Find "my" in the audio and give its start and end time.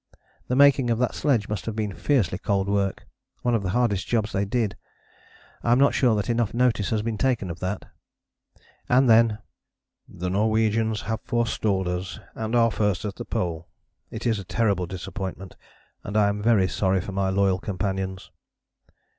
17.11-17.29